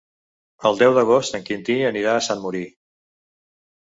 El 0.69 0.77
deu 0.77 0.95
d'agost 0.97 1.37
en 1.39 1.43
Quintí 1.49 1.75
anirà 1.89 2.15
a 2.15 2.23
Sant 2.29 2.41
Mori. 2.47 2.63